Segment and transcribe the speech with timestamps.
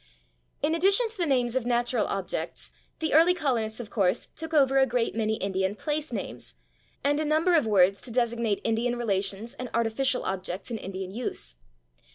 [0.63, 4.79] In addition to the names of natural objects, the early colonists, of course, took over
[4.79, 6.55] a great many Indian place names,
[7.03, 11.57] and a number of words to designate Indian relations and artificial objects in Indian use.